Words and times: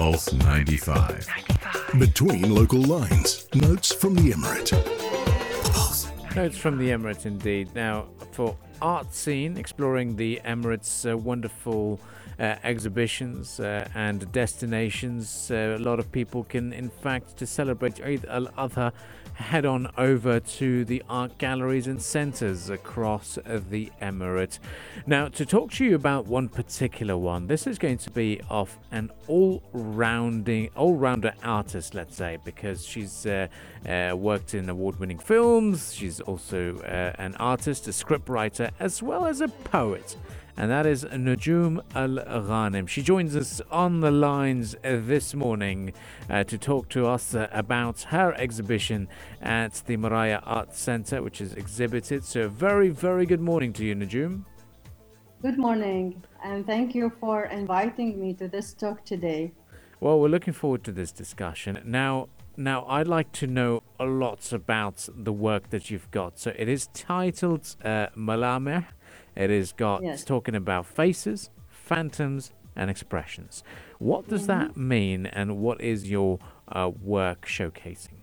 Pulse 0.00 0.32
95. 0.32 1.28
Between 1.98 2.54
local 2.54 2.80
lines. 2.80 3.46
Notes 3.54 3.92
from 3.92 4.14
the 4.14 4.30
Emirate. 4.32 4.72
Notes 6.34 6.56
from 6.56 6.78
the 6.78 6.88
Emirates, 6.88 7.26
indeed. 7.26 7.68
Now, 7.74 8.06
for 8.32 8.56
art 8.80 9.12
scene, 9.12 9.58
exploring 9.58 10.16
the 10.16 10.40
Emirates' 10.42 11.04
uh, 11.04 11.18
wonderful 11.18 12.00
uh, 12.38 12.56
exhibitions 12.64 13.60
uh, 13.60 13.86
and 13.94 14.32
destinations. 14.32 15.50
Uh, 15.50 15.76
a 15.78 15.82
lot 15.82 15.98
of 15.98 16.10
people 16.10 16.44
can, 16.44 16.72
in 16.72 16.88
fact, 16.88 17.36
to 17.36 17.46
celebrate 17.46 18.02
Eid 18.02 18.24
al 18.24 18.46
Adha, 18.56 18.92
head 19.34 19.64
on 19.64 19.90
over 19.96 20.40
to 20.40 20.84
the 20.84 21.02
art 21.08 21.38
galleries 21.38 21.86
and 21.86 22.00
centres 22.00 22.70
across 22.70 23.38
the 23.46 23.90
Emirate. 24.00 24.58
Now, 25.06 25.28
to 25.28 25.46
talk 25.46 25.72
to 25.72 25.84
you 25.84 25.94
about 25.94 26.26
one 26.26 26.48
particular 26.48 27.16
one, 27.16 27.46
this 27.46 27.66
is 27.66 27.78
going 27.78 27.98
to 27.98 28.10
be 28.10 28.40
of 28.48 28.76
an 28.92 29.10
all-rounding, 29.26 30.70
all-rounder 30.76 31.34
artist, 31.42 31.94
let's 31.94 32.16
say, 32.16 32.38
because 32.44 32.84
she's 32.84 33.26
uh, 33.26 33.48
uh, 33.88 34.14
worked 34.16 34.54
in 34.54 34.68
award-winning 34.68 35.18
films. 35.18 35.94
She's 35.94 36.20
also 36.20 36.78
uh, 36.78 37.20
an 37.20 37.34
artist, 37.36 37.88
a 37.88 37.90
scriptwriter, 37.90 38.70
as 38.78 39.02
well 39.02 39.26
as 39.26 39.40
a 39.40 39.48
poet 39.48 40.16
and 40.60 40.70
that 40.70 40.84
is 40.84 41.06
Najum 41.06 41.80
Al 41.94 42.16
Ghanim. 42.42 42.86
She 42.86 43.00
joins 43.00 43.34
us 43.34 43.62
on 43.70 44.00
the 44.00 44.10
lines 44.10 44.74
uh, 44.74 44.98
this 45.00 45.34
morning 45.34 45.94
uh, 46.28 46.44
to 46.44 46.58
talk 46.58 46.90
to 46.90 47.06
us 47.06 47.34
uh, 47.34 47.48
about 47.50 48.02
her 48.02 48.34
exhibition 48.34 49.08
at 49.40 49.82
the 49.86 49.96
Maraya 49.96 50.42
Art 50.44 50.74
Center, 50.74 51.22
which 51.22 51.40
is 51.40 51.54
exhibited. 51.54 52.24
So, 52.24 52.46
very, 52.50 52.90
very 52.90 53.24
good 53.24 53.40
morning 53.40 53.72
to 53.72 53.86
you, 53.86 53.94
Najum. 53.94 54.44
Good 55.40 55.56
morning, 55.56 56.22
and 56.44 56.66
thank 56.66 56.94
you 56.94 57.10
for 57.20 57.44
inviting 57.44 58.20
me 58.20 58.34
to 58.34 58.46
this 58.46 58.74
talk 58.74 59.02
today. 59.06 59.52
Well, 59.98 60.20
we're 60.20 60.28
looking 60.28 60.52
forward 60.52 60.84
to 60.84 60.92
this 60.92 61.10
discussion. 61.10 61.80
Now, 61.86 62.28
now 62.58 62.84
I'd 62.86 63.08
like 63.08 63.32
to 63.32 63.46
know 63.46 63.82
a 63.98 64.04
lot 64.04 64.52
about 64.52 65.08
the 65.16 65.32
work 65.32 65.70
that 65.70 65.90
you've 65.90 66.10
got. 66.10 66.38
So 66.38 66.52
it 66.54 66.68
is 66.68 66.88
titled 66.88 67.74
uh, 67.82 68.08
Malameh, 68.14 68.84
it 69.36 69.50
is 69.50 69.72
got 69.72 70.02
yes. 70.02 70.24
talking 70.24 70.54
about 70.54 70.86
faces, 70.86 71.50
phantoms, 71.68 72.52
and 72.76 72.90
expressions. 72.90 73.62
What 73.98 74.28
does 74.28 74.46
mm-hmm. 74.46 74.60
that 74.60 74.76
mean, 74.76 75.26
and 75.26 75.58
what 75.58 75.80
is 75.80 76.10
your 76.10 76.38
uh, 76.68 76.90
work 77.02 77.46
showcasing? 77.46 78.20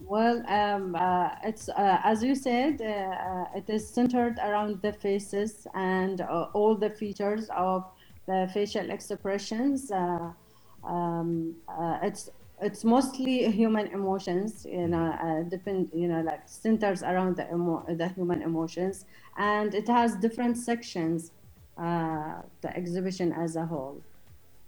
Well, 0.00 0.42
um, 0.48 0.94
uh, 0.94 1.30
it's 1.42 1.68
uh, 1.68 2.00
as 2.04 2.22
you 2.22 2.34
said, 2.34 2.80
uh, 2.80 2.84
uh, 2.84 3.44
it 3.56 3.68
is 3.68 3.88
centered 3.88 4.38
around 4.38 4.80
the 4.80 4.92
faces 4.92 5.66
and 5.74 6.20
uh, 6.20 6.48
all 6.52 6.76
the 6.76 6.90
features 6.90 7.48
of 7.50 7.84
the 8.26 8.48
facial 8.54 8.90
expressions. 8.90 9.90
Um, 9.90 11.56
it's 12.02 12.30
it's 12.60 12.84
mostly 12.84 13.50
human 13.50 13.86
emotions 13.88 14.66
you 14.68 14.88
know 14.88 15.06
uh, 15.22 15.42
depend 15.48 15.88
you 15.92 16.08
know 16.08 16.20
like 16.22 16.42
centers 16.46 17.02
around 17.02 17.36
the 17.36 17.46
emo- 17.48 17.84
the 17.88 18.08
human 18.08 18.42
emotions. 18.42 19.06
And 19.36 19.74
it 19.74 19.88
has 19.88 20.16
different 20.16 20.56
sections 20.56 21.32
uh, 21.76 22.42
the 22.60 22.76
exhibition 22.76 23.32
as 23.32 23.54
a 23.54 23.64
whole. 23.64 24.02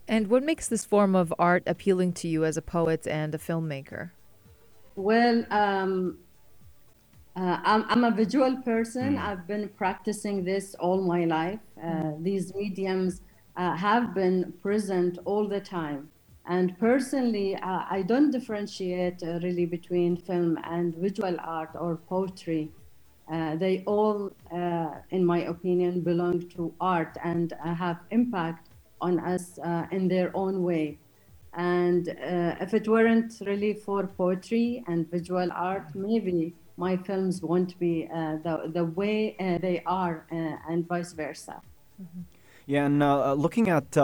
And 0.06 0.28
what 0.28 0.42
makes 0.42 0.68
this 0.68 0.84
form 0.84 1.14
of 1.14 1.34
art 1.38 1.62
appealing 1.66 2.12
to 2.14 2.28
you 2.28 2.44
as 2.44 2.56
a 2.56 2.62
poet 2.62 3.06
and 3.06 3.34
a 3.34 3.38
filmmaker? 3.38 4.10
Well 4.94 5.44
um, 5.50 6.18
uh, 7.36 7.58
I'm, 7.64 7.84
I'm 7.88 8.04
a 8.04 8.10
visual 8.10 8.56
person. 8.62 9.16
Mm. 9.16 9.22
i've 9.22 9.46
been 9.46 9.68
practicing 9.68 10.44
this 10.44 10.74
all 10.76 11.02
my 11.02 11.24
life. 11.24 11.60
Uh, 11.78 11.86
mm. 11.86 12.22
these 12.22 12.54
mediums 12.54 13.22
uh, 13.56 13.76
have 13.76 14.14
been 14.14 14.52
present 14.62 15.18
all 15.24 15.48
the 15.48 15.60
time 15.60 16.08
and 16.46 16.78
personally, 16.78 17.54
uh, 17.56 17.84
I 17.90 18.02
don't 18.06 18.30
differentiate 18.30 19.22
uh, 19.22 19.38
really 19.42 19.66
between 19.66 20.16
film 20.16 20.58
and 20.64 20.94
visual 20.96 21.36
art 21.40 21.70
or 21.74 21.96
poetry. 21.96 22.70
Uh, 23.30 23.54
they 23.56 23.84
all, 23.86 24.32
uh, 24.52 24.90
in 25.10 25.24
my 25.24 25.40
opinion, 25.44 26.00
belong 26.00 26.48
to 26.50 26.74
art 26.80 27.16
and 27.22 27.52
uh, 27.52 27.74
have 27.74 27.98
impact 28.10 28.70
on 29.00 29.20
us 29.20 29.58
uh, 29.58 29.86
in 29.92 30.08
their 30.08 30.34
own 30.34 30.62
way. 30.62 30.98
And 31.54 32.08
if 32.60 32.74
it 32.74 32.86
weren't 32.86 33.34
really 33.44 33.74
for 33.74 34.06
poetry 34.06 34.84
and 34.86 35.10
visual 35.10 35.48
art, 35.52 35.94
maybe 35.94 36.54
my 36.76 36.96
films 36.96 37.42
won't 37.42 37.76
be 37.80 38.08
the, 38.44 38.70
the 38.72 38.84
way 38.84 39.34
they 39.60 39.82
are 39.84 40.26
and 40.30 40.86
vice 40.86 41.12
versa. 41.12 41.60
Mm-hmm. 42.00 42.20
Yeah, 42.66 42.86
and 42.86 43.00
looking 43.40 43.68
at 43.68 43.96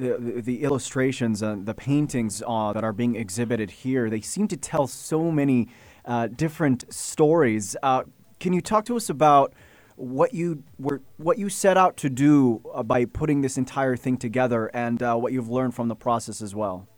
the, 0.00 0.42
the 0.42 0.62
illustrations 0.62 1.42
and 1.42 1.66
the 1.66 1.74
paintings 1.74 2.42
uh, 2.46 2.72
that 2.72 2.84
are 2.84 2.92
being 2.92 3.16
exhibited 3.16 3.70
here, 3.70 4.08
they 4.10 4.20
seem 4.20 4.48
to 4.48 4.56
tell 4.56 4.86
so 4.86 5.30
many 5.30 5.68
uh, 6.04 6.26
different 6.28 6.92
stories. 6.92 7.76
Uh, 7.82 8.04
can 8.38 8.52
you 8.52 8.60
talk 8.60 8.84
to 8.86 8.96
us 8.96 9.10
about 9.10 9.52
what 9.96 10.32
you 10.32 10.64
were, 10.78 11.02
what 11.18 11.36
you 11.38 11.50
set 11.50 11.76
out 11.76 11.96
to 11.98 12.08
do 12.08 12.62
uh, 12.72 12.82
by 12.82 13.04
putting 13.04 13.42
this 13.42 13.58
entire 13.58 13.96
thing 13.96 14.16
together, 14.16 14.70
and 14.72 15.02
uh, 15.02 15.14
what 15.14 15.32
you've 15.32 15.50
learned 15.50 15.74
from 15.74 15.88
the 15.88 15.96
process 15.96 16.40
as 16.40 16.54
well? 16.54 16.88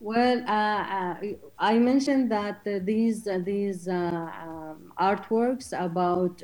Well, 0.00 0.38
uh, 0.46 1.16
I 1.58 1.76
mentioned 1.78 2.30
that 2.30 2.62
these 2.86 3.26
these 3.44 3.88
um, 3.88 4.92
artworks 4.96 5.72
about 5.72 6.40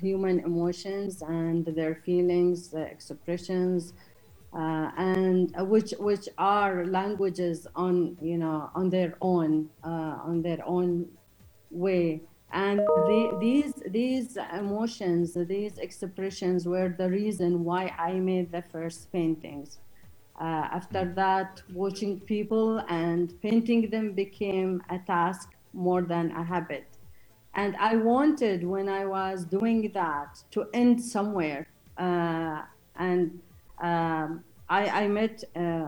human 0.00 0.38
emotions 0.38 1.20
and 1.20 1.66
their 1.66 1.96
feelings, 1.96 2.72
expressions, 2.74 3.92
uh, 4.56 4.90
and 4.96 5.54
uh, 5.58 5.64
which 5.64 5.92
which 5.98 6.28
are 6.38 6.86
languages 6.86 7.66
on 7.76 8.16
you 8.22 8.38
know 8.38 8.70
on 8.74 8.88
their 8.88 9.14
own 9.20 9.68
uh, 9.84 10.16
on 10.24 10.40
their 10.40 10.62
own 10.66 11.06
way. 11.70 12.22
And 12.52 12.78
the, 12.78 13.36
these 13.38 13.74
these 13.90 14.38
emotions 14.54 15.34
these 15.34 15.76
expressions 15.76 16.66
were 16.66 16.88
the 16.88 17.10
reason 17.10 17.64
why 17.64 17.92
i 17.98 18.12
made 18.14 18.50
the 18.50 18.62
first 18.72 19.12
paintings. 19.12 19.78
Uh, 20.40 20.68
after 20.78 21.04
that 21.16 21.62
watching 21.72 22.20
people 22.20 22.78
and 22.88 23.40
painting 23.42 23.90
them 23.90 24.12
became 24.12 24.82
a 24.90 24.98
task 24.98 25.50
more 25.72 26.02
than 26.02 26.30
a 26.30 26.42
habit. 26.42 26.86
And 27.54 27.76
i 27.76 27.96
wanted 27.96 28.64
when 28.64 28.88
i 28.88 29.04
was 29.04 29.44
doing 29.44 29.90
that 29.92 30.42
to 30.52 30.66
end 30.72 31.02
somewhere 31.02 31.66
uh, 31.98 32.62
and 32.98 33.38
um, 33.80 34.44
I, 34.68 35.04
I 35.04 35.08
met 35.08 35.44
uh, 35.54 35.86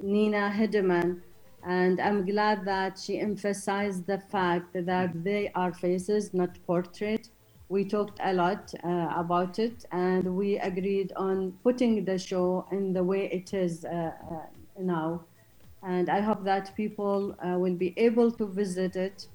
Nina 0.00 0.50
Hideman, 0.50 1.20
and 1.66 2.00
I'm 2.00 2.24
glad 2.24 2.64
that 2.64 2.98
she 2.98 3.20
emphasized 3.20 4.06
the 4.06 4.18
fact 4.18 4.72
that 4.74 5.24
they 5.24 5.50
are 5.54 5.72
faces, 5.72 6.32
not 6.32 6.58
portrait. 6.66 7.28
We 7.68 7.84
talked 7.84 8.18
a 8.22 8.32
lot 8.32 8.72
uh, 8.84 9.12
about 9.16 9.58
it, 9.58 9.84
and 9.92 10.36
we 10.36 10.58
agreed 10.58 11.12
on 11.16 11.52
putting 11.62 12.04
the 12.04 12.18
show 12.18 12.66
in 12.72 12.92
the 12.92 13.02
way 13.02 13.30
it 13.30 13.54
is 13.54 13.84
uh, 13.84 14.12
uh 14.30 14.46
now. 14.78 15.24
And 15.82 16.08
I 16.08 16.20
hope 16.20 16.44
that 16.44 16.74
people 16.76 17.36
uh, 17.44 17.58
will 17.58 17.74
be 17.74 17.92
able 17.96 18.30
to 18.32 18.46
visit 18.46 18.96
it 18.96 19.26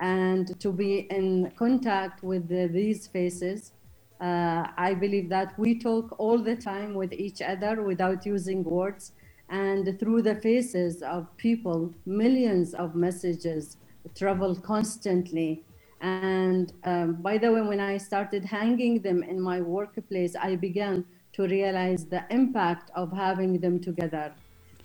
and 0.00 0.58
to 0.60 0.72
be 0.72 1.06
in 1.10 1.52
contact 1.56 2.22
with 2.22 2.48
the, 2.48 2.66
these 2.66 3.06
faces 3.06 3.72
uh, 4.20 4.68
I 4.76 4.94
believe 4.94 5.28
that 5.30 5.58
we 5.58 5.78
talk 5.78 6.14
all 6.18 6.38
the 6.38 6.56
time 6.56 6.94
with 6.94 7.12
each 7.12 7.42
other 7.42 7.82
without 7.82 8.24
using 8.24 8.62
words. 8.62 9.12
And 9.48 9.98
through 9.98 10.22
the 10.22 10.36
faces 10.36 11.02
of 11.02 11.36
people, 11.36 11.92
millions 12.06 12.74
of 12.74 12.94
messages 12.94 13.76
travel 14.14 14.54
constantly. 14.56 15.62
And 16.00 16.72
um, 16.84 17.14
by 17.14 17.38
the 17.38 17.52
way, 17.52 17.62
when 17.62 17.80
I 17.80 17.98
started 17.98 18.44
hanging 18.44 19.00
them 19.00 19.22
in 19.22 19.40
my 19.40 19.60
workplace, 19.60 20.36
I 20.36 20.56
began 20.56 21.04
to 21.34 21.46
realize 21.46 22.06
the 22.06 22.24
impact 22.30 22.90
of 22.94 23.12
having 23.12 23.58
them 23.58 23.80
together. 23.80 24.32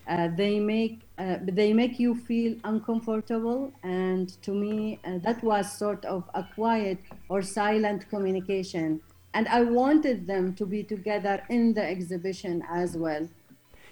Uh, 0.08 0.30
they 0.36 0.60
make 0.60 1.02
uh, 1.20 1.38
they 1.44 1.72
make 1.72 2.00
you 2.00 2.16
feel 2.16 2.56
uncomfortable, 2.64 3.72
and 3.84 4.42
to 4.42 4.52
me, 4.56 5.00
uh, 5.06 5.20
that 5.20 5.44
was 5.44 5.72
sort 5.78 6.04
of 6.06 6.24
a 6.34 6.44
quiet 6.56 6.98
or 7.28 7.44
silent 7.44 8.10
communication 8.10 9.00
and 9.34 9.48
I 9.48 9.62
wanted 9.62 10.28
them 10.28 10.54
to 10.56 10.66
be 10.66 10.84
together 10.84 11.44
in 11.50 11.74
the 11.74 11.84
exhibition 11.84 12.64
as 12.70 12.98
well. 12.98 13.28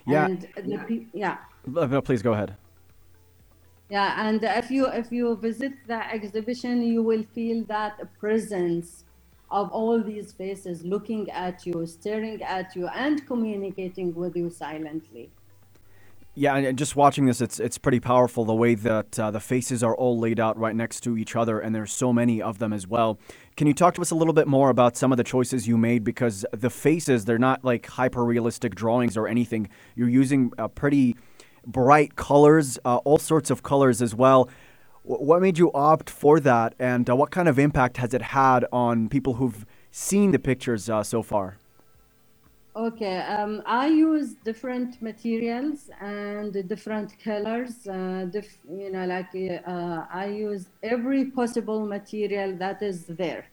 Yeah. 0.05 0.25
And 0.25 0.47
the, 0.55 1.05
yeah. 1.13 1.37
Uh, 1.75 1.85
no, 1.85 2.01
please 2.01 2.21
go 2.21 2.33
ahead. 2.33 2.55
Yeah, 3.89 4.27
and 4.27 4.43
if 4.43 4.69
you 4.69 4.87
if 4.87 5.11
you 5.13 5.37
visit 5.37 5.71
the 5.87 6.13
exhibition, 6.13 6.81
you 6.81 7.01
will 7.01 7.23
feel 7.33 7.63
that 7.65 7.99
presence 8.19 9.05
of 9.49 9.69
all 9.71 10.03
these 10.03 10.33
faces 10.33 10.83
looking 10.83 11.29
at 11.31 11.65
you, 11.65 11.85
staring 11.85 12.41
at 12.43 12.75
you, 12.75 12.87
and 12.87 13.25
communicating 13.25 14.13
with 14.13 14.35
you 14.35 14.49
silently. 14.49 15.29
Yeah, 16.39 16.55
and 16.55 16.77
just 16.77 16.95
watching 16.95 17.25
this, 17.25 17.41
it's 17.41 17.59
it's 17.59 17.79
pretty 17.79 17.99
powerful 17.99 18.45
the 18.45 18.53
way 18.53 18.75
that 18.75 19.19
uh, 19.19 19.31
the 19.31 19.39
faces 19.39 19.81
are 19.81 19.95
all 19.95 20.19
laid 20.19 20.39
out 20.39 20.55
right 20.55 20.75
next 20.75 20.99
to 21.01 21.17
each 21.17 21.35
other, 21.35 21.59
and 21.59 21.73
there's 21.73 21.91
so 21.91 22.13
many 22.13 22.43
of 22.43 22.59
them 22.59 22.73
as 22.73 22.85
well. 22.85 23.17
Can 23.55 23.65
you 23.65 23.73
talk 23.73 23.95
to 23.95 24.01
us 24.01 24.11
a 24.11 24.15
little 24.15 24.35
bit 24.35 24.47
more 24.47 24.69
about 24.69 24.95
some 24.95 25.11
of 25.11 25.17
the 25.17 25.23
choices 25.23 25.67
you 25.67 25.79
made? 25.79 26.03
Because 26.03 26.45
the 26.51 26.69
faces, 26.69 27.25
they're 27.25 27.39
not 27.39 27.65
like 27.65 27.87
hyper 27.87 28.23
realistic 28.23 28.75
drawings 28.75 29.17
or 29.17 29.27
anything. 29.27 29.67
You're 29.95 30.09
using 30.09 30.51
uh, 30.59 30.67
pretty 30.67 31.15
bright 31.65 32.15
colors, 32.15 32.77
uh, 32.85 32.97
all 32.97 33.17
sorts 33.17 33.49
of 33.49 33.63
colors 33.63 33.99
as 33.99 34.13
well. 34.13 34.47
W- 35.07 35.25
what 35.25 35.41
made 35.41 35.57
you 35.57 35.71
opt 35.73 36.07
for 36.07 36.39
that, 36.41 36.75
and 36.77 37.09
uh, 37.09 37.15
what 37.15 37.31
kind 37.31 37.47
of 37.47 37.57
impact 37.57 37.97
has 37.97 38.13
it 38.13 38.21
had 38.21 38.63
on 38.71 39.09
people 39.09 39.33
who've 39.33 39.65
seen 39.89 40.29
the 40.33 40.39
pictures 40.39 40.87
uh, 40.87 41.01
so 41.01 41.23
far? 41.23 41.57
Okay, 42.77 43.17
um, 43.21 43.63
I 43.65 43.87
use 43.87 44.35
different 44.45 45.01
materials 45.01 45.89
and 45.99 46.53
different 46.69 47.17
colors. 47.23 47.87
Uh, 47.87 48.25
diff, 48.29 48.59
you 48.69 48.91
know, 48.91 49.03
like 49.07 49.29
uh, 49.65 50.05
I 50.13 50.27
use 50.27 50.67
every 50.83 51.25
possible 51.31 51.87
material 51.87 52.55
that 52.57 52.83
is 52.83 53.05
there, 53.07 53.47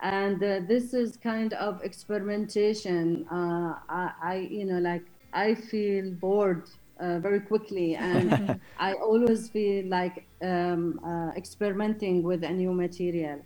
and 0.00 0.44
uh, 0.44 0.60
this 0.68 0.92
is 0.92 1.16
kind 1.16 1.54
of 1.54 1.82
experimentation. 1.82 3.26
Uh, 3.32 3.76
I, 3.88 4.12
I, 4.22 4.34
you 4.50 4.66
know, 4.66 4.78
like 4.78 5.06
I 5.32 5.54
feel 5.54 6.10
bored 6.10 6.68
uh, 7.00 7.20
very 7.20 7.40
quickly, 7.40 7.96
and 7.96 8.60
I 8.78 8.92
always 8.92 9.48
feel 9.48 9.86
like 9.86 10.26
um, 10.42 11.00
uh, 11.02 11.30
experimenting 11.34 12.22
with 12.22 12.44
a 12.44 12.50
new 12.50 12.74
material. 12.74 13.40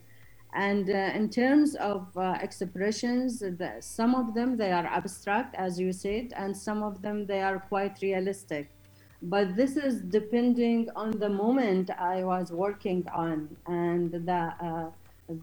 And 0.55 0.91
uh, 0.91 0.93
in 1.15 1.31
terms 1.31 1.75
of 1.77 2.07
uh, 2.17 2.37
expressions, 2.43 3.39
the, 3.41 3.77
some 3.81 4.15
of 4.15 4.35
them 4.35 4.57
they 4.57 4.71
are 4.71 4.85
abstract, 4.85 5.55
as 5.55 5.81
you 5.81 5.93
said, 5.93 6.33
and 6.37 6.55
some 6.57 6.83
of 6.83 7.01
them 7.01 7.27
they 7.27 7.41
are 7.41 7.59
quite 7.59 7.99
realistic. 8.03 8.69
But 9.23 9.57
this 9.57 9.77
is 9.77 10.03
depending 10.03 10.89
on 10.97 11.13
the 11.13 11.29
moment 11.29 11.91
I 11.91 12.25
was 12.25 12.51
working 12.53 13.07
on 13.15 13.57
and 13.67 14.11
the 14.13 14.53
uh, 14.61 14.91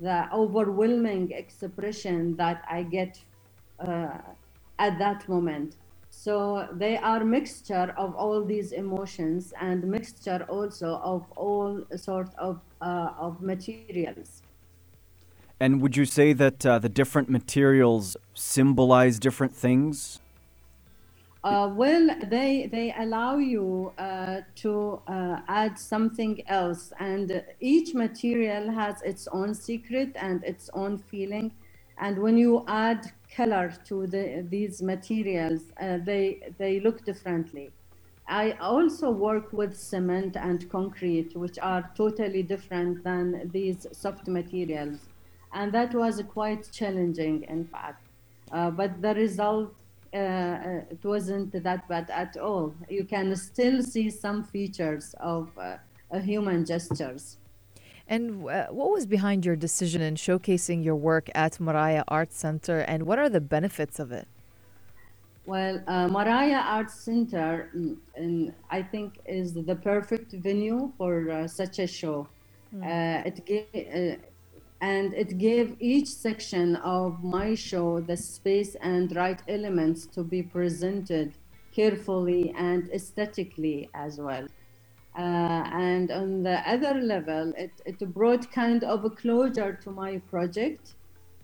the 0.02 0.28
overwhelming 0.34 1.32
expression 1.32 2.36
that 2.36 2.64
I 2.70 2.84
get 2.84 3.20
uh, 3.80 4.18
at 4.78 5.00
that 5.00 5.28
moment. 5.28 5.78
So 6.10 6.68
they 6.74 6.98
are 6.98 7.24
mixture 7.24 7.94
of 7.98 8.14
all 8.16 8.44
these 8.44 8.74
emotions 8.74 9.54
and 9.60 9.84
mixture 9.86 10.46
also 10.50 10.98
of 10.98 11.26
all 11.36 11.84
sort 11.96 12.30
of 12.38 12.60
uh, 12.82 13.14
of 13.18 13.42
materials. 13.42 14.44
And 15.60 15.82
would 15.82 15.98
you 15.98 16.06
say 16.06 16.32
that 16.34 16.66
uh, 16.66 16.80
the 16.80 16.88
different 16.88 17.30
materials 17.30 18.16
symbolize 18.34 19.20
different 19.20 19.54
things? 19.54 20.20
Uh, 21.44 21.70
well, 21.74 22.10
they 22.28 22.68
they 22.68 22.94
allow 22.98 23.38
you 23.38 23.94
uh, 23.98 24.42
to 24.56 25.02
uh, 25.08 25.40
add 25.48 25.78
something 25.78 26.42
else, 26.48 26.94
and 27.00 27.44
each 27.60 27.94
material 27.94 28.72
has 28.72 29.02
its 29.02 29.28
own 29.32 29.54
secret 29.54 30.12
and 30.16 30.44
its 30.44 30.70
own 30.74 30.98
feeling. 30.98 31.52
And 31.98 32.18
when 32.20 32.38
you 32.38 32.64
add 32.68 33.12
color 33.36 33.74
to 33.86 34.08
the, 34.08 34.46
these 34.50 34.82
materials, 34.82 35.62
uh, 35.82 35.98
they 36.04 36.54
they 36.58 36.80
look 36.80 37.04
differently. 37.06 37.72
I 38.28 38.52
also 38.62 39.10
work 39.12 39.52
with 39.52 39.78
cement 39.78 40.38
and 40.38 40.70
concrete, 40.70 41.36
which 41.36 41.58
are 41.60 41.90
totally 41.96 42.44
different 42.44 43.04
than 43.04 43.50
these 43.52 43.88
soft 43.92 44.28
materials 44.28 45.09
and 45.54 45.72
that 45.72 45.94
was 45.94 46.22
quite 46.30 46.69
challenging 46.72 47.44
in 47.44 47.66
fact 47.66 48.06
uh, 48.51 48.69
but 48.69 49.01
the 49.01 49.13
result 49.16 49.74
uh, 50.13 50.18
uh, 50.18 50.81
it 50.90 51.04
wasn't 51.04 51.51
that 51.63 51.88
bad 51.88 52.10
at 52.10 52.38
all 52.38 52.74
you 52.90 53.04
can 53.04 53.36
still 53.36 53.81
see 53.84 54.10
some 54.10 54.44
features 54.44 55.16
of 55.19 55.50
uh, 55.57 55.78
human 56.19 56.66
gestures 56.66 57.38
and 58.07 58.44
uh, 58.50 58.66
what 58.68 58.90
was 58.90 59.06
behind 59.06 59.46
your 59.46 59.56
decision 59.56 60.01
in 60.01 60.16
showcasing 60.16 60.84
your 60.84 60.96
work 60.96 61.30
at 61.36 61.54
Maraya 61.60 62.04
Art 62.07 62.34
Center 62.34 62.80
and 62.80 63.04
what 63.04 63.19
are 63.19 63.30
the 63.30 63.42
benefits 63.42 64.00
of 64.00 64.12
it 64.12 64.28
well, 65.50 65.81
uh, 65.88 66.07
Maraya 66.07 66.63
Arts 66.63 66.94
Center, 66.94 67.72
mm, 67.75 68.54
I 68.69 68.84
think, 68.84 69.19
is 69.25 69.56
the 69.56 69.75
perfect 69.75 70.31
venue 70.34 70.92
for 70.96 71.31
uh, 71.31 71.48
such 71.48 71.80
a 71.80 71.88
show. 71.88 72.28
Mm. 72.72 72.84
Uh, 72.86 73.31
it, 73.63 74.22
and 74.81 75.14
it 75.14 75.38
gave 75.38 75.76
each 75.80 76.08
section 76.08 76.78
of 76.78 77.24
my 77.24 77.54
show 77.54 78.00
the 78.00 78.16
space 78.16 78.76
and 78.76 79.16
right 79.16 79.42
elements 79.48 80.06
to 80.06 80.24
be 80.24 80.42
presented 80.42 81.34
carefully 81.74 82.54
and 82.58 82.90
aesthetically 82.92 83.90
as 83.94 84.20
well. 84.20 84.48
Uh, 85.18 85.64
and 85.74 86.12
on 86.12 86.44
the 86.44 86.58
other 86.70 87.02
level, 87.02 87.52
it, 87.58 87.72
it 87.86 88.00
brought 88.14 88.50
kind 88.52 88.84
of 88.84 89.04
a 89.04 89.10
closure 89.10 89.74
to 89.74 89.92
my 89.92 90.18
project. 90.30 90.96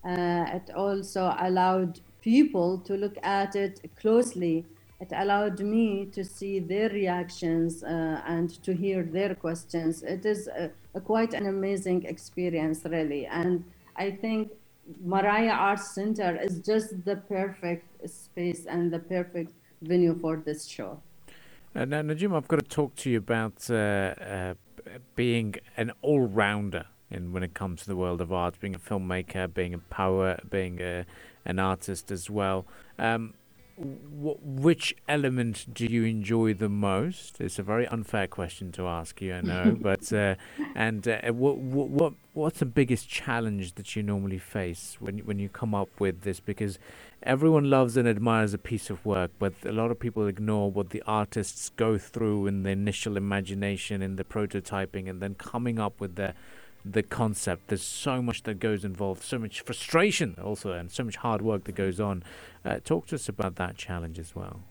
Uh, 0.06 0.46
it 0.54 0.70
also 0.76 1.36
allowed 1.40 2.00
people 2.22 2.78
to 2.78 2.96
look 2.96 3.18
at 3.24 3.56
it 3.56 3.82
closely 4.00 4.66
it 5.00 5.12
allowed 5.12 5.60
me 5.60 6.06
to 6.08 6.24
see 6.24 6.60
their 6.60 6.90
reactions 6.90 7.84
uh, 7.84 8.22
and 8.26 8.50
to 8.64 8.74
hear 8.74 9.04
their 9.04 9.36
questions. 9.36 10.04
It 10.04 10.26
is 10.26 10.48
a, 10.48 10.72
a 10.94 11.02
quite 11.02 11.34
an 11.34 11.48
amazing 11.48 12.06
experience, 12.06 12.82
really. 12.86 13.26
And 13.26 13.64
I 13.96 14.12
think 14.12 14.52
Maraya 15.06 15.54
Arts 15.54 15.94
Center 15.94 16.40
is 16.42 16.60
just 16.60 17.04
the 17.04 17.18
perfect 17.18 18.10
space 18.10 18.66
and 18.66 18.92
the 18.92 19.00
perfect 19.00 19.52
venue 19.82 20.18
for 20.20 20.38
this 20.38 20.66
show. 20.66 21.02
Uh, 21.76 21.84
now, 21.84 22.02
Najum, 22.02 22.36
I've 22.36 22.48
got 22.48 22.60
to 22.60 22.66
talk 22.66 22.96
to 22.98 23.10
you 23.10 23.18
about 23.18 23.70
uh, 23.70 23.74
uh, 23.74 24.54
being 25.16 25.56
an 25.76 25.92
all-rounder 26.02 26.86
in 27.12 27.34
when 27.34 27.44
it 27.44 27.54
comes 27.54 27.82
to 27.82 27.88
the 27.88 27.96
world 27.96 28.22
of 28.22 28.32
art, 28.32 28.60
being 28.62 28.76
a 28.76 28.80
filmmaker, 28.80 29.54
being 29.54 29.74
a 29.74 29.78
power, 29.78 30.40
being 30.50 30.82
a, 30.82 31.06
an 31.44 31.60
artist 31.60 32.12
as 32.12 32.30
well. 32.30 32.66
Um, 32.98 33.34
which 33.78 34.96
element 35.08 35.66
do 35.74 35.86
you 35.86 36.06
enjoy 36.06 36.54
the 36.54 36.70
most? 36.70 37.42
It's 37.42 37.60
a 37.60 37.64
very 37.64 37.86
unfair 37.88 38.28
question 38.28 38.72
to 38.74 38.88
ask 38.88 39.22
you, 39.22 39.34
I 39.34 39.42
know, 39.42 39.78
but 39.82 40.12
uh, 40.14 40.36
and 40.76 41.06
uh, 41.08 41.34
what 41.34 41.58
what 41.58 42.14
what's 42.34 42.60
the 42.60 42.66
biggest 42.66 43.10
challenge 43.10 43.76
that 43.76 43.96
you 43.96 44.04
normally 44.04 44.38
face 44.38 44.96
when 45.00 45.20
when 45.20 45.40
you 45.40 45.50
come 45.50 45.76
up 45.76 45.90
with 46.00 46.22
this? 46.22 46.40
Because 46.40 46.80
everyone 47.24 47.70
loves 47.70 47.98
and 47.98 48.08
admires 48.08 48.54
a 48.54 48.58
piece 48.58 48.90
of 48.90 49.06
work, 49.06 49.32
but 49.40 49.54
a 49.66 49.74
lot 49.74 49.92
of 49.92 50.00
people 50.00 50.26
ignore 50.26 50.72
what 50.72 50.92
the 50.92 51.04
artists 51.06 51.70
go 51.76 51.98
through 51.98 52.48
in 52.48 52.64
the 52.64 52.70
initial 52.70 53.18
imagination, 53.18 54.02
in 54.02 54.16
the 54.16 54.24
prototyping, 54.24 55.10
and 55.10 55.22
then 55.22 55.36
coming 55.36 55.80
up 55.80 56.00
with 56.00 56.16
the 56.16 56.34
the 56.86 57.04
concept. 57.04 57.70
There's 57.70 57.82
so 57.84 58.22
much 58.22 58.44
that 58.44 58.60
goes 58.60 58.86
involved, 58.86 59.24
so 59.24 59.40
much 59.40 59.62
frustration 59.62 60.36
also, 60.44 60.72
and 60.72 60.92
so 60.92 61.04
much 61.04 61.18
hard 61.18 61.42
work 61.42 61.64
that 61.66 61.76
goes 61.76 62.00
on. 62.00 62.24
Uh, 62.64 62.80
talk 62.84 63.08
to 63.08 63.16
us 63.16 63.28
about 63.28 63.56
that 63.56 63.76
challenge 63.76 64.20
as 64.20 64.36
well. 64.36 64.62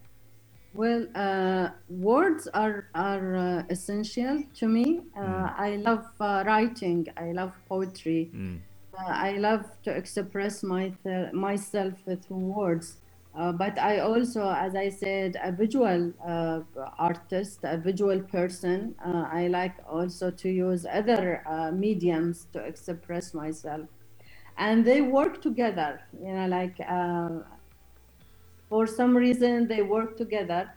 Well, 0.73 1.07
uh, 1.15 1.69
words 1.89 2.47
are 2.53 2.87
are 2.93 3.35
uh, 3.35 3.63
essential 3.69 4.43
to 4.55 4.67
me. 4.67 5.01
Uh, 5.15 5.21
mm. 5.21 5.59
I 5.59 5.75
love 5.77 6.05
uh, 6.19 6.43
writing. 6.45 7.07
I 7.15 7.31
love 7.31 7.53
poetry. 7.69 8.29
Mm. 8.33 8.59
Uh, 8.97 9.03
I 9.07 9.31
love 9.37 9.65
to 9.83 9.91
express 9.91 10.63
my 10.63 10.91
th- 11.03 11.31
myself 11.33 11.93
through 12.05 12.37
words. 12.37 12.97
Uh, 13.37 13.51
but 13.51 13.77
I 13.77 13.99
also, 13.99 14.49
as 14.49 14.75
I 14.75 14.87
said, 14.89 15.37
a 15.43 15.51
visual 15.51 16.13
uh, 16.25 16.61
artist, 16.97 17.59
a 17.63 17.77
visual 17.77 18.21
person. 18.21 18.95
Uh, 19.05 19.25
I 19.29 19.47
like 19.47 19.75
also 19.89 20.31
to 20.31 20.49
use 20.49 20.85
other 20.85 21.43
uh, 21.45 21.71
mediums 21.71 22.47
to 22.53 22.59
express 22.59 23.33
myself, 23.33 23.87
and 24.57 24.85
they 24.85 25.01
work 25.01 25.41
together. 25.41 25.99
You 26.23 26.31
know, 26.33 26.47
like 26.47 26.79
uh, 26.87 27.29
for 28.69 28.87
some 28.87 29.15
reason 29.17 29.67
they 29.67 29.81
work 29.81 30.15
together. 30.15 30.71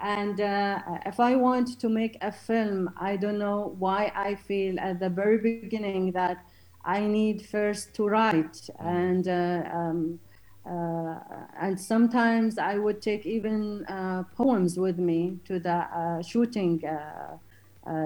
And 0.00 0.40
uh, 0.40 0.80
if 1.06 1.18
I 1.18 1.34
want 1.34 1.80
to 1.80 1.88
make 1.88 2.18
a 2.20 2.30
film, 2.30 2.90
I 2.96 3.16
don't 3.16 3.38
know 3.38 3.74
why 3.78 4.12
I 4.14 4.36
feel 4.36 4.78
at 4.78 5.00
the 5.00 5.08
very 5.08 5.38
beginning 5.38 6.12
that 6.12 6.44
I 6.84 7.00
need 7.00 7.44
first 7.46 7.92
to 7.94 8.06
write 8.06 8.70
and. 8.78 9.26
Um, 9.26 10.20
uh, 10.66 11.18
and 11.60 11.78
sometimes 11.78 12.58
I 12.58 12.78
would 12.78 13.02
take 13.02 13.26
even 13.26 13.84
uh, 13.86 14.22
poems 14.34 14.78
with 14.78 14.98
me 14.98 15.38
to 15.44 15.58
the 15.58 15.74
uh, 15.74 16.22
shooting 16.22 16.82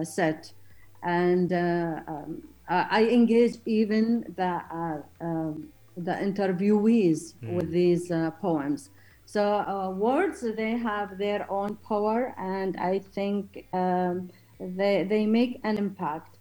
set, 0.03 0.53
and 1.03 1.53
um, 1.53 2.43
I 2.69 3.05
engage 3.05 3.57
even 3.65 4.35
the 4.37 4.61
um, 5.21 5.69
the 5.97 6.13
interviewees 6.13 7.35
mm. 7.35 7.55
with 7.55 7.71
these 7.71 8.11
poems. 8.41 8.91
So 9.29 9.43
uh, 9.43 9.91
words, 9.91 10.41
they 10.57 10.71
have 10.79 11.19
their 11.19 11.45
own 11.51 11.77
power, 11.77 12.35
and 12.39 12.79
I 12.79 12.99
think 12.99 13.67
um, 13.75 14.31
they, 14.59 15.05
they 15.05 15.27
make 15.27 15.61
an 15.65 15.77
impact. 15.77 16.39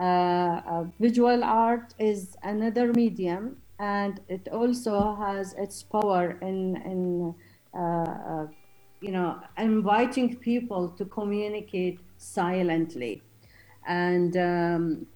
Uh, 0.00 0.60
uh, 0.64 0.84
visual 1.00 1.42
art 1.42 1.94
is 1.98 2.36
another 2.44 2.92
medium 2.92 3.56
and 3.78 4.20
it 4.28 4.48
also 4.48 5.14
has 5.14 5.54
its 5.54 5.82
power 5.82 6.38
in 6.42 6.76
in 6.84 7.34
uh, 7.74 8.10
uh, 8.32 8.46
you 9.00 9.12
know, 9.12 9.40
inviting 9.56 10.36
people 10.36 10.88
to 10.88 11.04
communicate 11.04 12.00
silently. 12.16 13.22
And 13.86 14.36
um, 14.36 15.06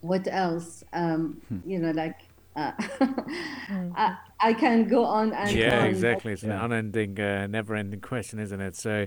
what 0.00 0.26
else? 0.28 0.82
Um, 0.92 1.40
you 1.64 1.78
know, 1.78 1.92
like 1.92 2.20
uh, 2.58 2.72
I, 3.96 4.16
I 4.40 4.52
can 4.54 4.88
go 4.88 5.04
on 5.04 5.32
and 5.32 5.50
yeah, 5.56 5.80
on. 5.80 5.86
exactly. 5.86 6.32
It's 6.32 6.42
Yeah. 6.42 6.64
an 6.64 6.72
unending, 6.72 7.20
uh, 7.20 7.46
never-ending 7.46 8.00
question, 8.00 8.38
isn't 8.40 8.60
it? 8.60 8.76
So, 8.76 9.06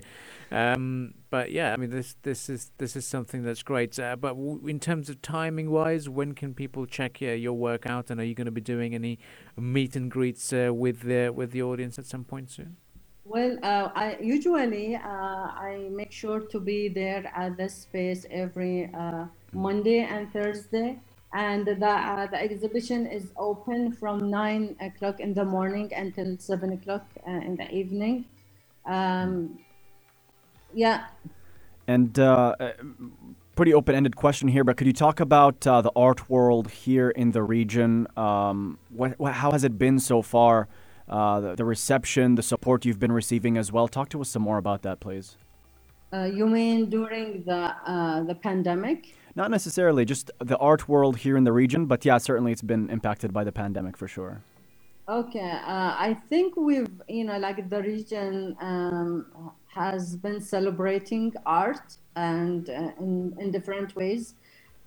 um, 0.50 1.14
but 1.30 1.50
yeah, 1.52 1.72
I 1.72 1.76
mean, 1.76 1.90
this 1.90 2.16
this 2.22 2.48
is 2.48 2.70
this 2.78 2.96
is 2.96 3.06
something 3.06 3.42
that's 3.42 3.62
great. 3.62 3.98
Uh, 3.98 4.16
but 4.16 4.30
w- 4.34 4.66
in 4.66 4.80
terms 4.80 5.08
of 5.10 5.20
timing-wise, 5.22 6.08
when 6.08 6.34
can 6.34 6.54
people 6.54 6.86
check 6.86 7.20
your 7.20 7.52
work 7.54 7.86
out? 7.86 8.10
And 8.10 8.20
are 8.20 8.24
you 8.24 8.34
going 8.34 8.46
to 8.46 8.50
be 8.50 8.60
doing 8.60 8.94
any 8.94 9.18
meet 9.56 9.96
and 9.96 10.10
greets 10.10 10.52
uh, 10.52 10.70
with 10.74 11.00
the 11.02 11.30
with 11.30 11.50
the 11.52 11.62
audience 11.62 11.98
at 11.98 12.06
some 12.06 12.24
point 12.24 12.50
soon? 12.50 12.76
Well, 13.24 13.56
uh, 13.62 13.88
I 13.94 14.16
usually 14.20 14.96
uh, 14.96 15.00
I 15.68 15.88
make 15.90 16.12
sure 16.12 16.40
to 16.40 16.58
be 16.60 16.88
there 16.88 17.24
at 17.34 17.56
the 17.56 17.68
space 17.68 18.26
every 18.30 18.90
uh, 18.92 19.26
Monday 19.52 20.00
and 20.00 20.30
Thursday, 20.32 20.98
and 21.32 21.66
the 21.66 21.86
uh, 21.88 22.26
the 22.26 22.40
exhibition 22.42 23.06
is 23.06 23.32
open 23.36 23.92
from 23.92 24.30
nine 24.30 24.76
o'clock 24.80 25.20
in 25.20 25.34
the 25.34 25.44
morning 25.44 25.92
until 25.94 26.36
seven 26.38 26.72
o'clock 26.72 27.06
uh, 27.26 27.30
in 27.30 27.56
the 27.56 27.70
evening. 27.72 28.26
Um, 28.86 29.58
yeah, 30.74 31.04
And 31.86 32.18
uh, 32.18 32.54
uh, 32.60 32.72
pretty 33.56 33.74
open-ended 33.74 34.16
question 34.16 34.48
here, 34.48 34.64
but 34.64 34.76
could 34.76 34.86
you 34.86 34.92
talk 34.92 35.20
about 35.20 35.66
uh, 35.66 35.82
the 35.82 35.92
art 35.96 36.30
world 36.30 36.70
here 36.70 37.10
in 37.10 37.32
the 37.32 37.42
region? 37.42 38.06
Um, 38.16 38.78
what, 38.90 39.18
what, 39.18 39.34
how 39.34 39.52
has 39.52 39.64
it 39.64 39.78
been 39.78 39.98
so 39.98 40.22
far? 40.22 40.68
Uh, 41.08 41.40
the, 41.40 41.54
the 41.56 41.64
reception, 41.64 42.36
the 42.36 42.42
support 42.42 42.84
you've 42.86 43.00
been 43.00 43.12
receiving 43.12 43.58
as 43.58 43.70
well. 43.72 43.88
Talk 43.88 44.08
to 44.10 44.20
us 44.22 44.30
some 44.30 44.42
more 44.42 44.58
about 44.58 44.82
that, 44.82 45.00
please. 45.00 45.36
uh, 46.12 46.24
you 46.24 46.46
mean 46.46 46.90
during 46.90 47.42
the 47.44 47.74
uh, 47.86 48.22
the 48.24 48.34
pandemic? 48.34 49.14
Not 49.34 49.50
necessarily 49.50 50.04
just 50.04 50.30
the 50.38 50.58
art 50.58 50.88
world 50.88 51.16
here 51.18 51.36
in 51.36 51.44
the 51.44 51.52
region, 51.52 51.86
but 51.86 52.04
yeah, 52.04 52.18
certainly 52.18 52.52
it's 52.52 52.62
been 52.62 52.90
impacted 52.90 53.32
by 53.32 53.44
the 53.44 53.52
pandemic 53.52 53.96
for 53.96 54.06
sure. 54.06 54.42
Okay, 55.08 55.50
uh, 55.50 55.94
I 55.98 56.16
think 56.28 56.56
we've, 56.56 56.88
you 57.08 57.24
know, 57.24 57.38
like 57.38 57.68
the 57.68 57.82
region 57.82 58.56
um, 58.60 59.26
has 59.66 60.16
been 60.16 60.40
celebrating 60.40 61.32
art 61.44 61.96
and 62.14 62.68
uh, 62.68 62.92
in, 63.00 63.34
in 63.38 63.50
different 63.50 63.96
ways. 63.96 64.34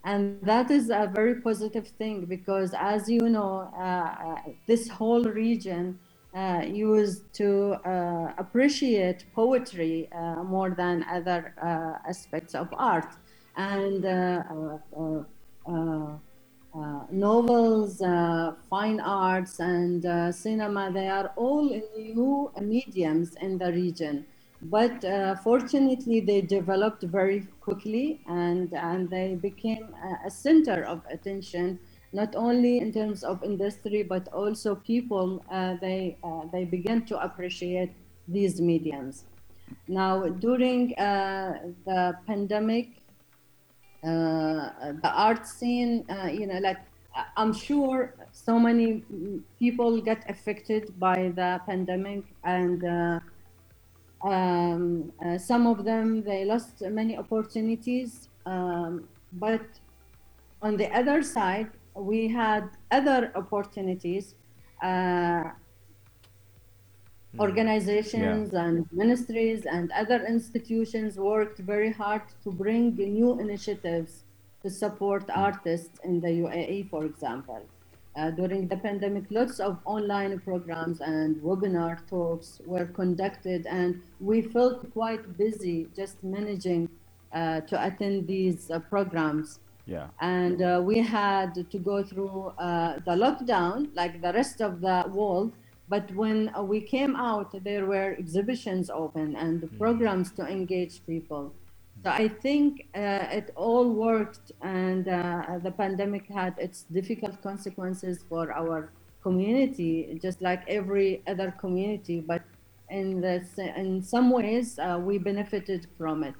And 0.06 0.40
that 0.44 0.70
is 0.70 0.92
a 0.92 1.12
very 1.14 1.42
positive 1.42 1.88
thing 1.88 2.26
because, 2.26 2.76
as 2.78 3.10
you 3.10 3.28
know, 3.28 3.72
uh, 3.76 3.82
uh, 3.82 4.36
this 4.68 4.88
whole 4.88 5.24
region 5.24 5.98
uh, 6.36 6.62
used 6.66 7.34
to 7.34 7.74
uh, 7.86 8.34
appreciate 8.38 9.26
poetry 9.34 10.08
uh, 10.12 10.44
more 10.44 10.70
than 10.70 11.04
other 11.12 11.56
uh, 11.62 12.08
aspects 12.08 12.54
of 12.54 12.68
art. 12.74 13.08
And 13.58 14.06
uh, 14.06 14.44
uh, 14.98 16.18
uh, 16.76 17.00
novels, 17.10 18.00
fine 18.70 19.00
arts, 19.00 19.60
and 19.60 20.36
cinema, 20.36 20.92
they 20.92 21.08
are 21.08 21.32
all 21.38 21.64
new 21.98 22.52
mediums 22.62 23.36
in 23.42 23.58
the 23.58 23.72
region. 23.72 24.26
But 24.62 25.06
fortunately, 25.44 26.20
they 26.22 26.42
developed 26.42 27.04
very 27.04 27.48
quickly 27.62 28.22
and, 28.28 28.74
and 28.74 29.10
they 29.10 29.36
became 29.36 29.96
a, 30.04 30.28
a 30.28 30.32
center 30.32 30.84
of 30.84 31.02
attention, 31.10 31.80
not 32.14 32.36
only 32.36 32.80
in 32.80 32.92
terms 32.92 33.24
of 33.24 33.44
industry, 33.44 34.04
but 34.04 34.28
also 34.30 34.76
people, 34.76 35.44
uh, 35.52 35.76
they, 35.82 36.18
uh, 36.24 36.42
they 36.52 36.66
began 36.66 37.06
to 37.06 37.20
appreciate 37.22 37.92
these 38.28 38.60
mediums. 38.60 39.26
Now, 39.88 40.28
during 40.28 40.94
uh, 40.96 41.60
the 41.86 42.18
pandemic, 42.28 43.02
the 44.06 45.12
art 45.14 45.48
scene, 45.48 46.06
uh, 46.10 46.28
you 46.28 46.48
know, 46.48 46.60
like 46.60 46.78
I'm 47.38 47.54
sure 47.54 48.14
so 48.32 48.60
many 48.60 49.04
people 49.60 50.02
get 50.02 50.30
affected 50.30 51.00
by 51.00 51.32
the 51.36 51.62
pandemic, 51.66 52.24
and 52.44 52.84
uh, 52.84 53.20
um, 54.28 55.12
uh, 55.26 55.38
some 55.38 55.68
of 55.68 55.86
them 55.86 56.24
they 56.24 56.46
lost 56.46 56.82
many 56.82 57.18
opportunities. 57.18 58.30
Um, 58.46 59.08
but 59.34 59.66
on 60.62 60.78
the 60.78 60.90
other 60.96 61.24
side, 61.24 61.70
we 61.96 62.28
had 62.28 62.70
other 62.92 63.32
opportunities. 63.36 64.36
Uh, 64.84 65.52
organizations 67.40 68.54
and 68.54 68.86
ministries 68.92 69.66
and 69.66 69.92
other 69.92 70.26
institutions 70.26 71.18
worked 71.18 71.60
very 71.60 71.92
hard 71.92 72.22
to 72.44 72.52
bring 72.52 72.96
new 72.96 73.40
initiatives 73.40 74.24
to 74.64 74.70
support 74.70 75.24
artists 75.30 76.00
in 76.04 76.20
the 76.22 76.28
UAE, 76.44 76.90
for 76.90 77.06
example. 77.06 77.62
Uh, 78.16 78.32
during 78.32 78.68
the 78.68 78.78
pandemic, 78.78 79.26
lots 79.30 79.60
of 79.60 79.78
online 79.86 80.40
programs 80.40 81.02
and 81.02 81.36
webinar 81.42 82.00
talks 82.10 82.62
were 82.66 82.86
conducted, 82.86 83.66
and 83.68 84.02
we 84.22 84.42
felt 84.42 84.90
quite 84.94 85.38
busy 85.38 85.88
just 85.96 86.24
managing 86.24 86.88
uh, 87.34 87.60
to 87.62 87.76
attend 87.88 88.28
these 88.28 88.72
uh, 88.72 88.80
programs 88.94 89.60
Yeah. 89.88 90.08
and 90.22 90.58
uh, 90.62 90.82
we 90.90 90.98
had 91.20 91.50
to 91.74 91.78
go 91.92 91.98
through 92.10 92.38
uh, 92.58 92.94
the 93.08 93.16
lockdown 93.24 93.78
like 93.94 94.14
the 94.26 94.32
rest 94.40 94.58
of 94.68 94.72
the 94.82 94.98
world 95.20 95.52
but 95.88 96.14
when 96.16 96.52
uh, 96.56 96.62
we 96.62 96.82
came 96.82 97.16
out 97.16 97.52
there 97.64 97.86
were 97.86 98.16
exhibitions 98.18 98.90
open 98.90 99.36
and 99.36 99.70
programs 99.78 100.32
to 100.32 100.44
engage 100.46 101.06
people 101.06 101.54
so 102.04 102.10
i 102.10 102.28
think 102.28 102.88
uh, 102.96 103.40
it 103.40 103.52
all 103.56 103.90
worked 103.90 104.52
and 104.62 105.08
uh, 105.08 105.60
the 105.64 105.72
pandemic 105.72 106.28
had 106.28 106.54
its 106.58 106.84
difficult 106.84 107.42
consequences 107.42 108.24
for 108.30 108.52
our 108.52 108.92
community 109.22 110.20
just 110.22 110.42
like 110.42 110.62
every 110.68 111.22
other 111.28 111.54
community 111.60 112.20
but 112.20 112.42
in 112.90 113.22
the 113.22 113.44
in 113.76 114.02
some 114.02 114.30
ways 114.30 114.78
uh, 114.80 115.00
we 115.02 115.18
benefited 115.18 115.88
from 115.98 116.24
it 116.24 116.36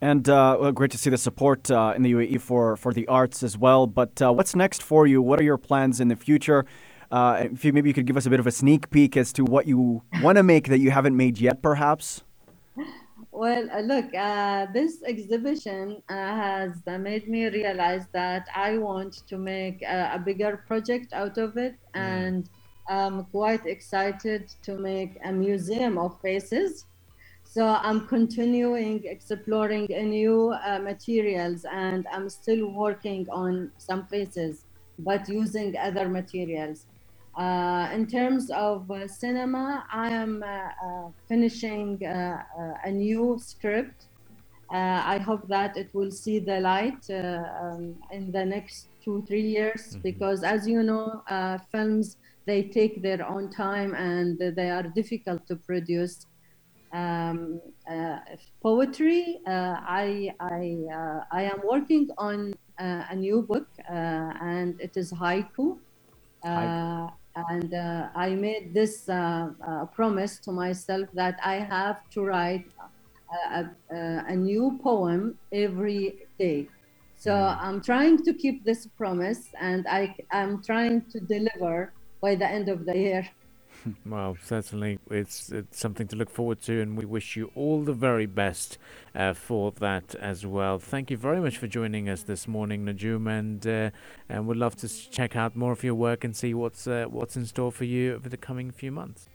And 0.00 0.28
uh, 0.28 0.58
well, 0.60 0.72
great 0.72 0.90
to 0.90 0.98
see 0.98 1.08
the 1.08 1.16
support 1.16 1.70
uh, 1.70 1.94
in 1.96 2.02
the 2.02 2.12
UAE 2.12 2.40
for, 2.42 2.76
for 2.76 2.92
the 2.92 3.08
arts 3.08 3.42
as 3.42 3.56
well. 3.56 3.86
But 3.86 4.20
uh, 4.20 4.32
what's 4.32 4.54
next 4.54 4.82
for 4.82 5.06
you? 5.06 5.22
What 5.22 5.40
are 5.40 5.44
your 5.44 5.56
plans 5.56 6.00
in 6.00 6.08
the 6.08 6.16
future? 6.16 6.66
Uh, 7.10 7.48
if 7.52 7.64
you, 7.64 7.72
maybe 7.72 7.88
you 7.88 7.94
could 7.94 8.06
give 8.06 8.16
us 8.16 8.26
a 8.26 8.30
bit 8.30 8.40
of 8.40 8.46
a 8.46 8.50
sneak 8.50 8.90
peek 8.90 9.16
as 9.16 9.32
to 9.32 9.44
what 9.44 9.66
you 9.66 10.02
want 10.22 10.36
to 10.36 10.42
make 10.42 10.68
that 10.68 10.78
you 10.78 10.90
haven't 10.90 11.16
made 11.16 11.38
yet, 11.38 11.62
perhaps. 11.62 12.22
Well, 13.36 13.68
uh, 13.70 13.80
look, 13.80 14.14
uh, 14.14 14.66
this 14.72 15.02
exhibition 15.02 16.02
uh, 16.08 16.14
has 16.14 16.72
uh, 16.86 16.96
made 16.96 17.28
me 17.28 17.44
realize 17.46 18.06
that 18.12 18.48
I 18.54 18.78
want 18.78 19.26
to 19.28 19.36
make 19.36 19.82
uh, 19.82 20.08
a 20.14 20.18
bigger 20.18 20.64
project 20.66 21.12
out 21.12 21.36
of 21.36 21.58
it, 21.58 21.76
and 21.92 22.48
I'm 22.88 23.24
quite 23.26 23.66
excited 23.66 24.54
to 24.62 24.78
make 24.78 25.18
a 25.22 25.32
museum 25.32 25.98
of 25.98 26.18
faces. 26.22 26.86
So 27.44 27.66
I'm 27.66 28.06
continuing 28.06 29.04
exploring 29.04 29.86
new 29.90 30.54
uh, 30.64 30.78
materials, 30.78 31.66
and 31.70 32.06
I'm 32.10 32.30
still 32.30 32.70
working 32.70 33.28
on 33.28 33.70
some 33.76 34.06
faces, 34.06 34.64
but 34.98 35.28
using 35.28 35.76
other 35.76 36.08
materials. 36.08 36.86
Uh, 37.36 37.90
in 37.92 38.06
terms 38.06 38.50
of 38.50 38.90
uh, 38.90 39.06
cinema, 39.06 39.84
I 39.92 40.08
am 40.08 40.42
uh, 40.42 40.46
uh, 40.46 41.10
finishing 41.28 42.00
uh, 42.02 42.42
uh, 42.58 42.72
a 42.84 42.90
new 42.90 43.38
script. 43.38 44.06
Uh, 44.72 45.02
I 45.04 45.18
hope 45.18 45.46
that 45.48 45.76
it 45.76 45.90
will 45.92 46.10
see 46.10 46.38
the 46.38 46.60
light 46.60 47.08
uh, 47.10 47.44
um, 47.62 47.94
in 48.10 48.32
the 48.32 48.44
next 48.44 48.88
two, 49.04 49.22
three 49.28 49.42
years, 49.42 49.98
because 50.02 50.42
as 50.42 50.66
you 50.66 50.82
know, 50.82 51.22
uh, 51.28 51.58
films 51.70 52.16
they 52.46 52.62
take 52.62 53.02
their 53.02 53.26
own 53.28 53.50
time 53.50 53.94
and 53.94 54.38
they 54.38 54.70
are 54.70 54.82
difficult 54.82 55.46
to 55.48 55.56
produce. 55.56 56.26
Um, 56.92 57.60
uh, 57.90 58.18
poetry, 58.62 59.40
uh, 59.46 59.76
I 59.82 60.32
I 60.40 60.78
uh, 60.90 61.20
I 61.30 61.42
am 61.42 61.60
working 61.64 62.08
on 62.16 62.54
uh, 62.78 63.04
a 63.10 63.16
new 63.16 63.42
book, 63.42 63.66
uh, 63.90 63.92
and 64.40 64.80
it 64.80 64.96
is 64.96 65.12
haiku. 65.12 65.78
Uh, 66.44 67.08
and 67.36 67.74
uh, 67.74 68.08
I 68.14 68.30
made 68.30 68.72
this 68.72 69.08
uh, 69.08 69.50
uh, 69.66 69.86
promise 69.86 70.38
to 70.40 70.52
myself 70.52 71.08
that 71.14 71.38
I 71.44 71.56
have 71.56 72.08
to 72.10 72.24
write 72.24 72.64
a, 73.52 73.66
a, 73.90 74.24
a 74.28 74.36
new 74.36 74.78
poem 74.82 75.38
every 75.52 76.26
day. 76.38 76.68
So 77.16 77.34
I'm 77.34 77.80
trying 77.80 78.22
to 78.24 78.34
keep 78.34 78.64
this 78.64 78.86
promise, 78.86 79.48
and 79.60 79.86
I 79.88 80.14
am 80.32 80.62
trying 80.62 81.02
to 81.12 81.20
deliver 81.20 81.92
by 82.20 82.34
the 82.34 82.46
end 82.46 82.68
of 82.68 82.84
the 82.84 82.96
year. 82.96 83.28
Well, 84.06 84.36
certainly 84.42 84.98
it's, 85.10 85.50
it's 85.50 85.78
something 85.78 86.06
to 86.08 86.16
look 86.16 86.30
forward 86.30 86.60
to, 86.62 86.80
and 86.80 86.96
we 86.96 87.04
wish 87.04 87.36
you 87.36 87.50
all 87.54 87.82
the 87.82 87.92
very 87.92 88.26
best 88.26 88.78
uh, 89.14 89.34
for 89.34 89.72
that 89.72 90.14
as 90.16 90.46
well. 90.46 90.78
Thank 90.78 91.10
you 91.10 91.16
very 91.16 91.40
much 91.40 91.58
for 91.58 91.66
joining 91.66 92.08
us 92.08 92.22
this 92.22 92.46
morning, 92.46 92.84
Najum, 92.84 93.28
and 93.28 93.66
uh, 93.66 93.90
and 94.28 94.46
we'd 94.46 94.56
love 94.56 94.76
to 94.76 94.88
check 94.88 95.36
out 95.36 95.56
more 95.56 95.72
of 95.72 95.82
your 95.84 95.94
work 95.94 96.24
and 96.24 96.34
see 96.36 96.54
what's 96.54 96.86
uh, 96.86 97.06
what's 97.08 97.36
in 97.36 97.46
store 97.46 97.72
for 97.72 97.84
you 97.84 98.14
over 98.14 98.28
the 98.28 98.36
coming 98.36 98.70
few 98.70 98.92
months. 98.92 99.28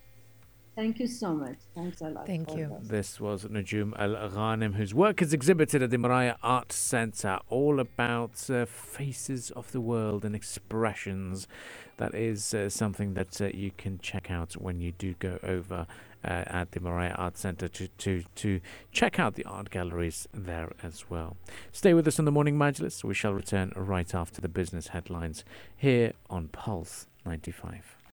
Thank 0.74 1.00
you 1.00 1.06
so 1.06 1.34
much. 1.34 1.58
Thanks 1.74 2.00
a 2.00 2.08
lot. 2.08 2.26
Thank 2.26 2.56
you. 2.56 2.78
this. 2.80 2.88
This 2.88 3.20
was 3.20 3.44
Najum 3.44 3.92
Al 3.98 4.30
Ghanim, 4.30 4.74
whose 4.74 4.94
work 4.94 5.20
is 5.20 5.34
exhibited 5.34 5.82
at 5.82 5.90
the 5.90 5.98
Maraya 5.98 6.36
Art 6.42 6.72
Centre, 6.72 7.40
all 7.48 7.78
about 7.78 8.48
uh, 8.48 8.64
faces 8.64 9.50
of 9.50 9.70
the 9.72 9.82
world 9.82 10.24
and 10.24 10.34
expressions. 10.34 11.46
That 11.96 12.14
is 12.14 12.54
uh, 12.54 12.68
something 12.68 13.14
that 13.14 13.40
uh, 13.40 13.46
you 13.52 13.70
can 13.76 13.98
check 14.00 14.30
out 14.30 14.54
when 14.54 14.80
you 14.80 14.92
do 14.92 15.14
go 15.18 15.38
over 15.42 15.86
uh, 16.24 16.44
at 16.46 16.72
the 16.72 16.80
Maraya 16.80 17.18
Art 17.18 17.36
Centre 17.36 17.68
to, 17.68 17.88
to, 17.88 18.24
to 18.36 18.60
check 18.92 19.18
out 19.18 19.34
the 19.34 19.44
art 19.44 19.70
galleries 19.70 20.28
there 20.32 20.72
as 20.82 21.10
well. 21.10 21.36
Stay 21.72 21.94
with 21.94 22.06
us 22.06 22.18
on 22.18 22.24
the 22.24 22.32
Morning 22.32 22.56
Majlis. 22.56 23.04
We 23.04 23.14
shall 23.14 23.34
return 23.34 23.72
right 23.76 24.14
after 24.14 24.40
the 24.40 24.48
business 24.48 24.88
headlines 24.88 25.44
here 25.76 26.12
on 26.30 26.48
Pulse 26.48 27.06
95. 27.24 28.01